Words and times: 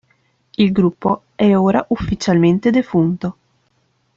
Il 0.57 0.71
gruppo 0.71 1.25
è 1.35 1.55
ora 1.55 1.85
ufficialmente 1.89 2.71
defunto. 2.71 3.37